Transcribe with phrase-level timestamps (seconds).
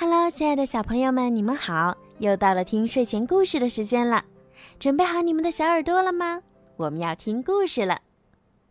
[0.00, 1.92] Hello，亲爱的小朋友们，你们好！
[2.20, 4.24] 又到了听睡前故事的时间了，
[4.78, 6.40] 准备好你们的小耳朵了吗？
[6.76, 7.98] 我们要听故事了。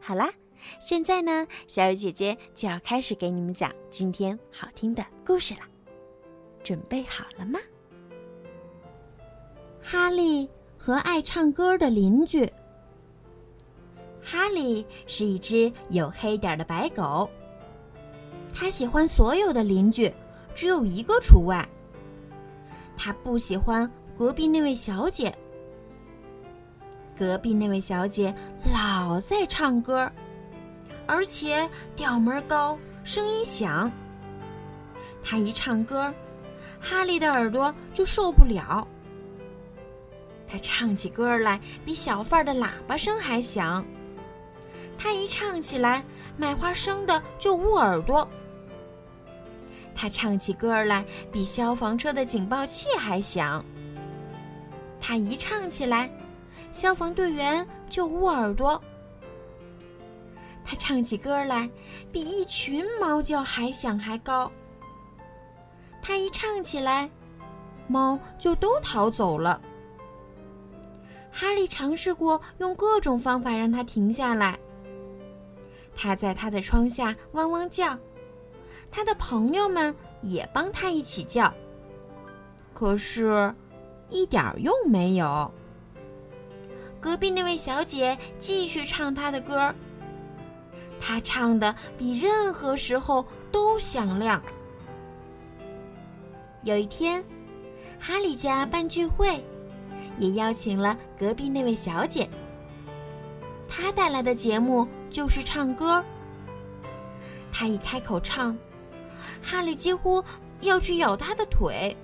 [0.00, 0.32] 好啦，
[0.80, 5.60] 现在呢，小雨姐姐就要开始给你们讲今天好听的故事了。
[6.64, 7.60] 准备好了吗？
[9.82, 10.48] 哈利
[10.78, 12.50] 和爱唱歌的邻居。
[14.22, 17.28] 哈利是一只有黑点的白狗，
[18.54, 20.10] 他喜欢所有的邻居，
[20.54, 21.66] 只有一个除外。
[22.96, 25.34] 他不喜欢隔壁那位小姐。
[27.18, 28.34] 隔壁那位小姐
[28.72, 30.10] 老在唱歌，
[31.06, 33.90] 而且调门高，声音响。
[35.22, 36.12] 她一唱歌，
[36.80, 38.86] 哈利的耳朵就受不了。
[40.48, 43.84] 她唱起歌来比小贩的喇叭声还响。
[44.96, 46.02] 她一唱起来，
[46.38, 48.26] 卖花生的就捂耳朵。
[49.94, 53.64] 他唱起歌来比消防车的警报器还响。
[55.00, 56.10] 他一唱起来，
[56.70, 58.82] 消防队员就捂耳朵。
[60.64, 61.68] 他唱起歌来
[62.12, 64.50] 比一群猫叫还响还高。
[66.00, 67.10] 他一唱起来，
[67.88, 69.60] 猫就都逃走了。
[71.32, 74.58] 哈利尝试过用各种方法让它停下来。
[75.94, 77.98] 他在他的窗下汪汪叫。
[78.90, 81.52] 他的朋友们也帮他一起叫，
[82.74, 83.54] 可是，
[84.08, 85.50] 一点用没有。
[87.00, 89.74] 隔壁那位小姐继续唱她的歌，
[91.00, 94.42] 她唱的比任何时候都响亮。
[96.62, 97.24] 有一天，
[97.98, 99.42] 哈利家办聚会，
[100.18, 102.28] 也邀请了隔壁那位小姐。
[103.66, 106.04] 她带来的节目就是唱歌。
[107.50, 108.54] 她一开口唱。
[109.42, 110.22] 哈利几乎
[110.60, 111.96] 要去咬他的腿，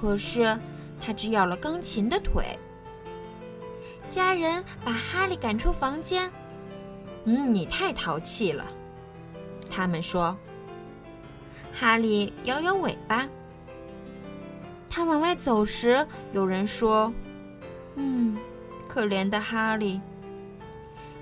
[0.00, 0.58] 可是
[1.00, 2.58] 他只咬了钢琴的腿。
[4.10, 6.30] 家人把哈利赶出房间。
[7.24, 8.66] 嗯，你太淘气了，
[9.70, 10.36] 他们说。
[11.72, 13.28] 哈利摇摇尾巴。
[14.90, 17.10] 他往外走时，有人说
[17.96, 18.36] ：“嗯，
[18.86, 20.00] 可怜的哈利。”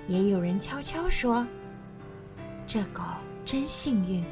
[0.07, 1.47] 也有人悄悄说
[2.67, 3.01] ：“这狗
[3.45, 4.25] 真幸运。”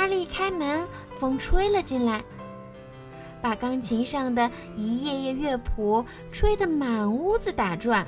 [0.00, 2.24] 哈利开门，风吹了进来，
[3.42, 6.02] 把钢琴上的一页页乐谱
[6.32, 8.06] 吹得满屋子打转。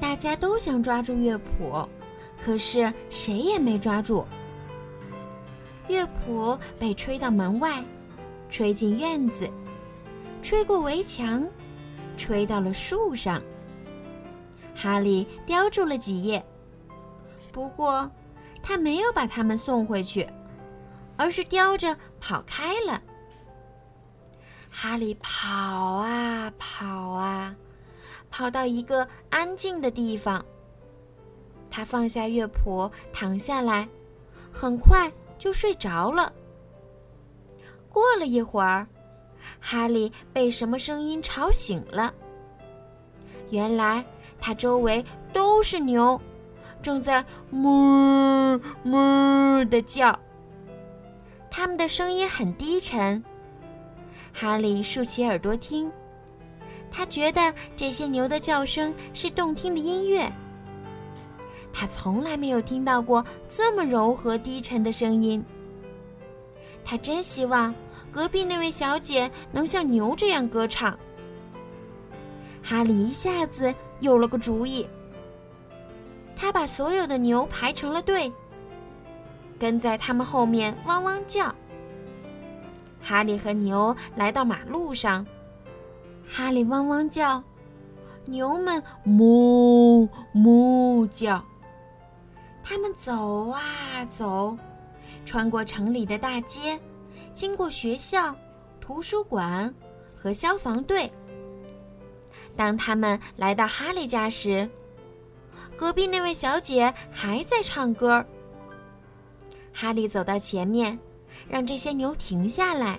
[0.00, 1.86] 大家都想抓住乐谱，
[2.42, 4.24] 可是谁也没抓住。
[5.88, 7.84] 乐谱被吹到门外，
[8.48, 9.46] 吹进院子，
[10.40, 11.46] 吹过围墙，
[12.16, 13.42] 吹到了树上。
[14.74, 16.42] 哈利叼住了几页，
[17.52, 18.10] 不过。
[18.68, 20.26] 他没有把它们送回去，
[21.16, 23.02] 而是叼着跑开了。
[24.70, 27.54] 哈利跑啊跑啊，
[28.30, 30.44] 跑到一个安静的地方。
[31.70, 33.88] 他放下乐谱，躺下来，
[34.52, 36.32] 很快就睡着了。
[37.88, 38.86] 过了一会儿，
[39.60, 42.12] 哈利被什么声音吵醒了。
[43.50, 44.04] 原来
[44.38, 46.20] 他周围都是牛。
[46.82, 50.16] 正在哞哞的叫，
[51.56, 53.24] 他们的声音很低沉。
[54.30, 55.90] 哈利竖起耳朵听，
[56.90, 60.30] 他觉得这些牛的叫声是动听的音乐。
[61.72, 65.42] 他从来没有听到过这么柔和低沉的声音。
[66.84, 67.74] 他真希望
[68.12, 70.94] 隔壁那位小姐能像牛这样歌唱。
[72.62, 74.86] 哈利一下子有了个主意。
[76.36, 78.30] 他把所有的牛排成了队，
[79.58, 81.54] 跟在他们后面汪汪叫。
[83.02, 85.24] 哈利和牛来到马路上，
[86.26, 87.42] 哈利汪汪叫，
[88.24, 91.42] 牛们哞哞叫。
[92.64, 94.58] 他们走啊走，
[95.24, 96.80] 穿过城里的大街，
[97.32, 98.34] 经过学校、
[98.80, 99.72] 图书馆
[100.16, 101.08] 和消防队。
[102.56, 104.68] 当他们来到哈利家时，
[105.76, 108.26] 隔壁那位小姐还在唱歌。
[109.78, 110.98] 哈利走到前面，
[111.46, 112.98] 让这些牛停下来。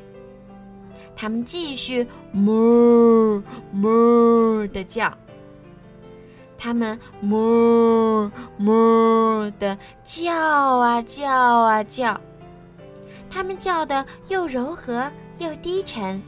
[1.16, 3.42] 他们继续哞
[3.74, 5.12] 哞的叫。
[6.56, 12.22] 他们哞哞的叫啊叫啊叫。
[13.28, 16.22] 他们叫的又柔和又低沉。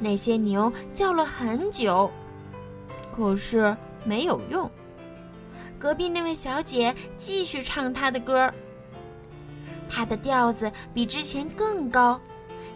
[0.00, 2.10] 那些牛叫了很久，
[3.12, 4.68] 可是没有用。
[5.78, 8.52] 隔壁那位小姐继续唱她的歌。
[9.88, 12.20] 它的调子比之前更高，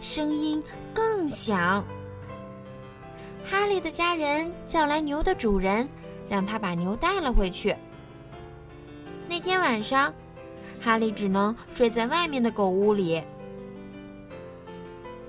[0.01, 0.61] 声音
[0.93, 1.83] 更响。
[3.45, 5.87] 哈利的家人叫来牛的主人，
[6.29, 7.75] 让他把牛带了回去。
[9.27, 10.13] 那天晚上，
[10.81, 13.21] 哈利只能睡在外面的狗屋里。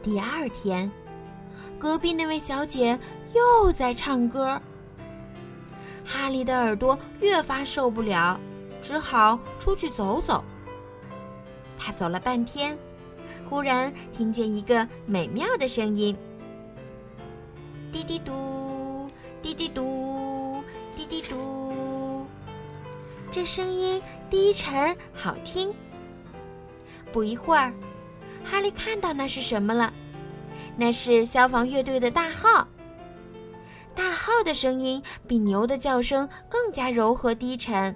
[0.03, 0.91] 第二天，
[1.79, 2.99] 隔壁那位小姐
[3.35, 4.61] 又在唱歌。
[6.05, 8.39] 哈利的耳朵越发受不了，
[8.83, 10.45] 只好出去走走。
[11.85, 12.79] 他走了半天，
[13.47, 16.17] 忽然听见一个美妙的声音
[17.93, 19.07] ：“滴滴嘟，
[19.43, 20.65] 滴滴嘟，
[20.97, 22.27] 滴滴嘟。”
[23.31, 24.01] 这声音
[24.31, 25.75] 低沉好听。
[27.13, 27.71] 不一会儿，
[28.43, 29.93] 哈利看到那是什么了？
[30.79, 32.67] 那是消防乐队的大号。
[33.95, 37.95] 大号的声音比牛的叫声更加柔和低沉。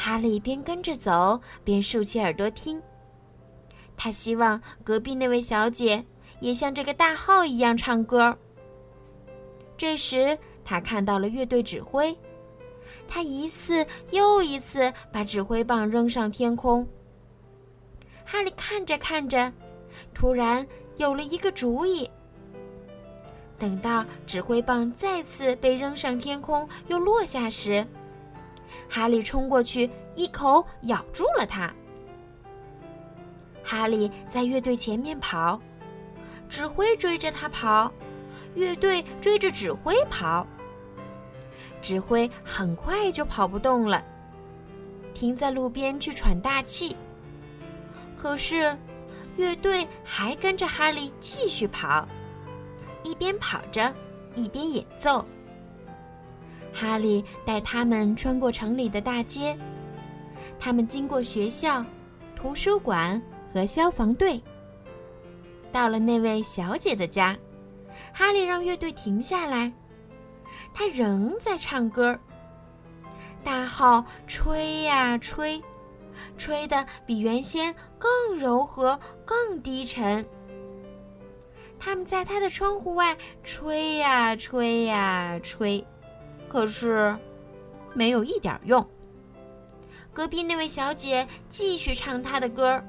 [0.00, 2.80] 哈利边跟着走边竖起耳朵听。
[3.96, 6.04] 他希望隔壁那位小姐
[6.38, 8.38] 也像这个大号一样唱歌。
[9.76, 12.16] 这时，他看到了乐队指挥，
[13.08, 16.86] 他一次又一次把指挥棒扔上天空。
[18.24, 19.52] 哈利看着看着，
[20.14, 20.64] 突然
[20.96, 22.08] 有了一个主意。
[23.58, 27.84] 等到指挥棒再次被扔上天空又落下时，
[28.88, 31.72] 哈利冲过去，一口咬住了它。
[33.62, 35.60] 哈利在乐队前面跑，
[36.48, 37.92] 指挥追着他跑，
[38.54, 40.46] 乐队追着指挥跑。
[41.82, 44.02] 指挥很快就跑不动了，
[45.14, 46.96] 停在路边去喘大气。
[48.16, 48.76] 可是，
[49.36, 52.08] 乐队还跟着哈利继续跑。
[53.04, 53.94] 一边跑着，
[54.34, 55.24] 一边演奏。
[56.78, 59.58] 哈利带他们穿过城里的大街，
[60.60, 61.84] 他们经过学校、
[62.36, 63.20] 图书馆
[63.52, 64.40] 和消防队。
[65.72, 67.36] 到了那位小姐的家，
[68.12, 69.72] 哈利让乐队停下来。
[70.72, 72.16] 他仍在唱歌。
[73.42, 75.60] 大号吹呀吹，
[76.36, 80.24] 吹得比原先更柔和、更低沉。
[81.78, 85.84] 他们在他的窗户外吹呀吹呀吹，
[86.48, 87.16] 可是
[87.94, 88.86] 没有一点用。
[90.12, 92.84] 隔壁那位小姐继续唱她的歌儿，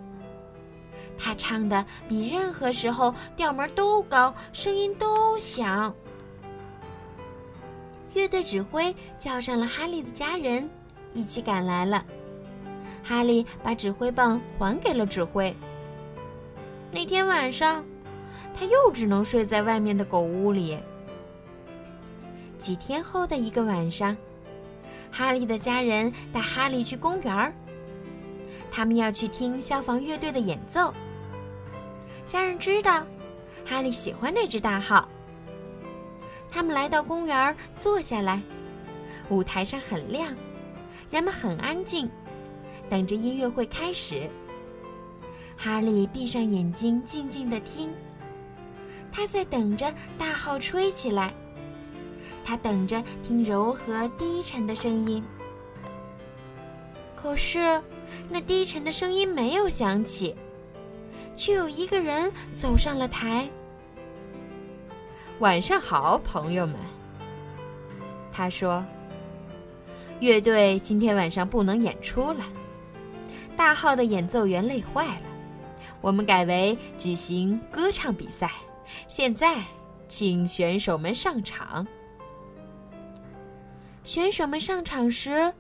[1.18, 5.94] 她唱的比任何时候调门都高，声音都响。
[8.14, 10.70] 乐队指挥叫上了哈利的家人，
[11.14, 12.04] 一起赶来了。
[13.04, 15.56] 哈利把指挥棒还给了指挥。
[16.92, 17.84] 那天晚上。
[18.52, 20.78] 他又只能睡在外面的狗屋里。
[22.60, 24.16] 几天后的一个晚上，
[25.10, 27.54] 哈利的家人带哈利去公园儿。
[28.70, 30.94] 他们要去听消防乐队的演奏。
[32.28, 33.04] 家人知道
[33.66, 35.10] 哈利喜欢那只大号。
[36.52, 38.42] 他们来到公园儿，坐下来。
[39.30, 40.36] 舞台上很亮，
[41.10, 42.10] 人们很安静，
[42.90, 44.30] 等着音乐会开始。
[45.56, 47.92] 哈利闭上眼睛，静静的听。
[49.12, 51.34] 他在等着大号吹起来，
[52.44, 55.24] 他等着听柔和低沉的声音。
[57.16, 57.82] 可是，
[58.30, 60.36] 那低沉的声音没有响起，
[61.36, 63.48] 却有一个人走上了台。
[65.40, 66.76] 晚上好，朋友们。
[68.32, 68.86] 他说
[70.20, 72.44] ：“乐队今天晚上不能演出了，
[73.58, 75.24] 大号的演奏员累坏了，
[76.00, 78.52] 我们改为举行歌唱比赛。”
[79.08, 79.62] 现在，
[80.08, 81.86] 请选手们上场。
[84.10, 85.54] 选手们上场时，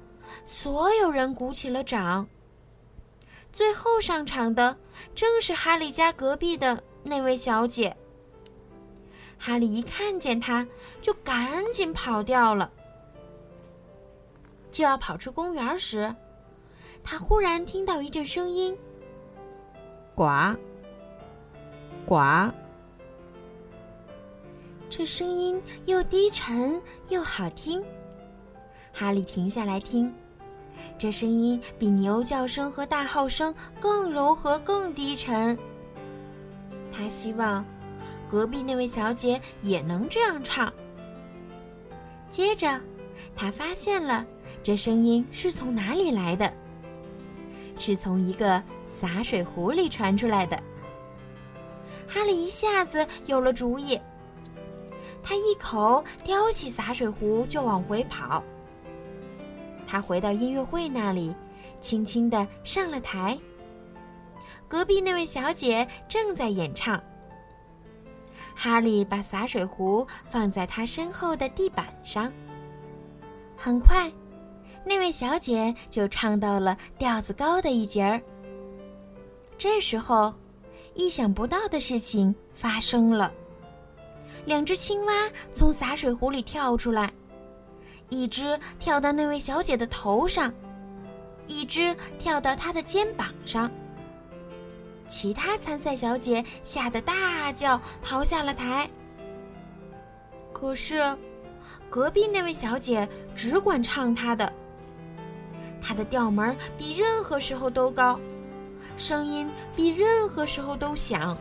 [0.44, 2.28] 所有人鼓起了掌。
[3.54, 4.76] 最后上场的
[5.14, 7.96] 正是哈利家隔壁的那位小姐。
[9.38, 10.68] 哈利一看见她，
[11.00, 12.72] 就赶紧跑掉了。
[14.72, 16.16] 就要跑出公园时，
[17.04, 18.76] 他忽然听到一阵声音
[20.18, 20.26] ：“呱，
[22.04, 22.52] 呱。”
[24.90, 27.86] 这声音又低沉又好听，
[29.00, 30.14] 哈利停下来听。
[30.98, 35.58] 这声音比牛叫声和大号声更柔和、更低沉。
[36.92, 37.64] 他希望
[38.30, 40.74] 隔壁那位小姐也能这样唱。
[42.30, 42.78] 接着，
[43.38, 44.26] 他发现了
[44.62, 46.52] 这声音是从哪里来的，
[47.78, 50.62] 是从一个洒水壶里传出来的。
[52.06, 53.98] 哈利一下子有了主意。
[55.24, 58.44] 他一口叼起洒水壶就往回跑。
[59.90, 61.36] 他回到音乐会那里，
[61.82, 63.36] 轻轻地上了台，
[64.68, 67.02] 隔壁那位小姐正在演唱。
[68.54, 72.32] 哈利把洒水壶放在他身后的地板上。
[73.58, 74.12] 很快，
[74.86, 78.22] 那位小姐就唱到了调子高的一节儿。
[79.58, 80.32] 这时候，
[80.94, 83.32] 意想不到的事情发生了：
[84.46, 85.14] 两只青蛙
[85.52, 87.12] 从洒水壶里跳出来，
[88.10, 90.54] 一只跳到那位小姐的头上，
[91.48, 93.70] 一只跳到她的肩膀上。
[95.08, 98.90] 其他参赛小姐吓得大叫，逃下了台。
[100.54, 101.18] 可是，
[101.90, 104.52] 隔壁那位小姐只管唱她的，
[105.82, 108.20] 她的调门比任何时候都高，
[108.98, 111.36] 声音比任何时候都响。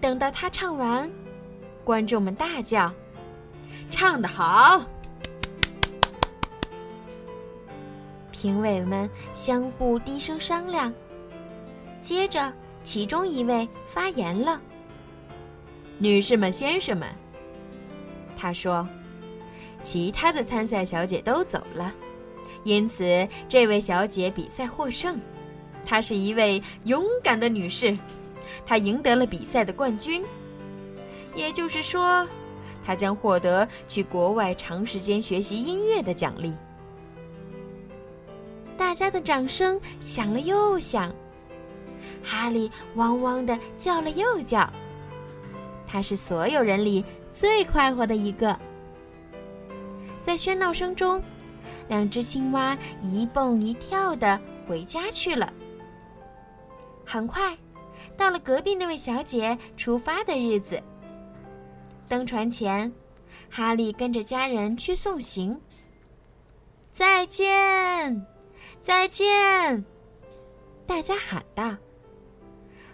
[0.00, 1.08] 等到她唱完，
[1.84, 2.92] 观众们大叫
[3.90, 4.84] ：“唱得好！”
[8.30, 10.92] 评委们相互低声商量。
[12.00, 12.52] 接着，
[12.84, 14.60] 其中一位发言了
[15.98, 17.08] ：“女士们、先生们，
[18.36, 18.86] 他说，
[19.82, 21.92] 其他的参赛小姐都走了，
[22.62, 25.20] 因此这位小姐比赛获胜。
[25.84, 27.98] 她是一位勇敢的女士，
[28.64, 30.24] 她赢得了比赛的冠军。
[31.34, 32.26] 也就是说，
[32.88, 36.54] 他将获得去国外长时间学习音乐的奖励。”
[38.78, 41.14] 大家的掌声响了又响。
[42.24, 44.66] 哈利汪汪的叫了又叫，
[45.86, 48.58] 他是所有人里最快活的一个。
[50.22, 51.22] 在喧闹声中，
[51.88, 55.52] 两只青蛙一蹦一跳的回家去了。
[57.04, 57.54] 很快，
[58.16, 60.82] 到了隔壁那位小姐出发的日子。
[62.08, 62.90] 登船前，
[63.50, 65.60] 哈利跟着家人去送行。
[66.90, 68.26] 再见，
[68.80, 69.84] 再见！
[70.86, 71.76] 大家喊道。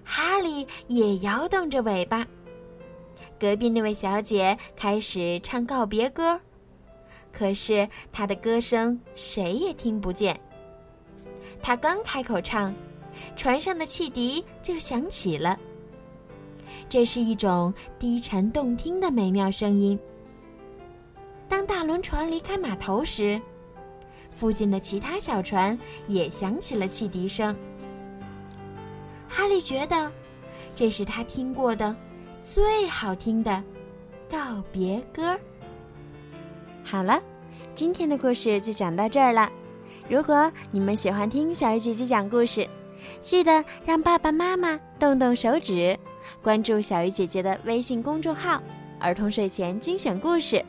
[0.03, 2.27] 哈利也摇动着尾巴。
[3.39, 6.39] 隔壁那位小姐开始唱告别歌，
[7.33, 10.39] 可是她的歌声谁也听不见。
[11.63, 12.75] 她刚开口唱，
[13.37, 15.59] 船上的汽笛就响起了。
[16.95, 19.99] 这是一种低沉动听的美妙声音。
[21.49, 23.43] 当大轮船离开码头时，
[24.31, 27.53] 附近的其他小船也响起了汽笛声。
[29.29, 30.09] 哈利觉得，
[30.73, 31.97] 这是他听过的
[32.41, 33.61] 最好听的
[34.31, 35.37] 告别歌。
[36.85, 37.21] 好了，
[37.75, 39.51] 今天的故事就讲到这儿了。
[40.09, 42.69] 如果你们喜欢听小鱼姐姐讲故事，
[43.21, 45.99] 记得让爸爸妈妈动动手指，
[46.43, 48.63] 关注小鱼姐姐的微信公众号
[48.99, 50.65] “儿童睡前精选故事”。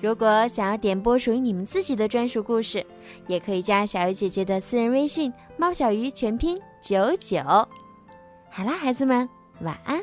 [0.00, 2.84] 如果想要点播属于你们自己的专属故事，
[3.26, 7.40] 也可以加小鱼姐姐的私人微信“猫小鱼”全拼九九。
[8.50, 9.28] 好啦，孩子们，
[9.60, 10.02] 晚安。